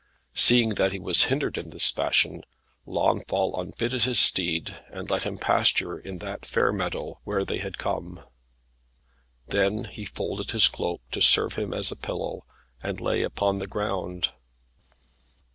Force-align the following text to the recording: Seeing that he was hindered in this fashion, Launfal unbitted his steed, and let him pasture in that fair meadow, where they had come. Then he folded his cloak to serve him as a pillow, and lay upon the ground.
Seeing 0.33 0.69
that 0.69 0.93
he 0.93 0.99
was 0.99 1.25
hindered 1.25 1.59
in 1.59 1.69
this 1.69 1.91
fashion, 1.91 2.43
Launfal 2.87 3.55
unbitted 3.55 4.01
his 4.03 4.17
steed, 4.19 4.75
and 4.89 5.07
let 5.11 5.25
him 5.27 5.37
pasture 5.37 5.95
in 5.99 6.17
that 6.17 6.43
fair 6.43 6.73
meadow, 6.73 7.19
where 7.23 7.45
they 7.45 7.59
had 7.59 7.77
come. 7.77 8.23
Then 9.47 9.83
he 9.83 10.05
folded 10.05 10.49
his 10.49 10.69
cloak 10.69 11.01
to 11.11 11.21
serve 11.21 11.53
him 11.53 11.71
as 11.71 11.91
a 11.91 11.95
pillow, 11.95 12.45
and 12.81 12.99
lay 12.99 13.21
upon 13.21 13.59
the 13.59 13.67
ground. 13.67 14.29